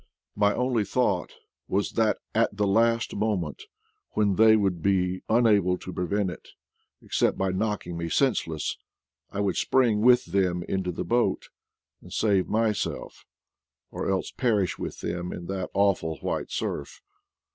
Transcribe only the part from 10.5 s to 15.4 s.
into the boat and save myself, or else perish with them